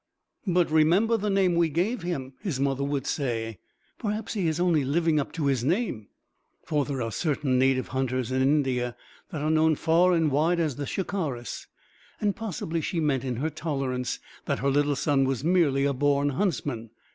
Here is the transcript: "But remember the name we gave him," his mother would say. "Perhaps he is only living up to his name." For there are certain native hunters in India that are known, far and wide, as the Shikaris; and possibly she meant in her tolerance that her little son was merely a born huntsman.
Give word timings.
"But 0.47 0.71
remember 0.71 1.15
the 1.15 1.29
name 1.29 1.53
we 1.53 1.69
gave 1.69 2.01
him," 2.01 2.33
his 2.41 2.59
mother 2.59 2.83
would 2.83 3.05
say. 3.05 3.59
"Perhaps 3.99 4.33
he 4.33 4.47
is 4.47 4.59
only 4.59 4.83
living 4.83 5.19
up 5.19 5.31
to 5.33 5.45
his 5.45 5.63
name." 5.63 6.07
For 6.63 6.85
there 6.85 7.03
are 7.03 7.11
certain 7.11 7.59
native 7.59 7.89
hunters 7.89 8.31
in 8.31 8.41
India 8.41 8.95
that 9.29 9.41
are 9.43 9.51
known, 9.51 9.75
far 9.75 10.13
and 10.13 10.31
wide, 10.31 10.59
as 10.59 10.77
the 10.77 10.87
Shikaris; 10.87 11.67
and 12.19 12.35
possibly 12.35 12.81
she 12.81 12.99
meant 12.99 13.23
in 13.23 13.35
her 13.35 13.51
tolerance 13.51 14.17
that 14.45 14.57
her 14.57 14.71
little 14.71 14.95
son 14.95 15.23
was 15.23 15.43
merely 15.43 15.85
a 15.85 15.93
born 15.93 16.29
huntsman. 16.29 16.89